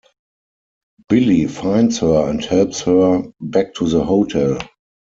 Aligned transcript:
Billy 1.09 1.45
finds 1.45 1.99
her 1.99 2.27
and 2.27 2.43
helps 2.43 2.81
her 2.81 3.21
back 3.39 3.75
to 3.75 3.87
the 3.87 4.03
hotel. 4.03 4.57